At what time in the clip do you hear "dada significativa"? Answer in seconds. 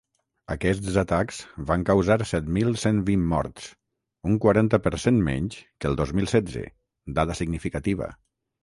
7.21-8.13